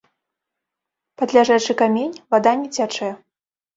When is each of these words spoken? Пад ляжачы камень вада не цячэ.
Пад 1.21 1.29
ляжачы 1.35 1.73
камень 1.81 2.19
вада 2.31 2.51
не 2.63 2.67
цячэ. 2.79 3.09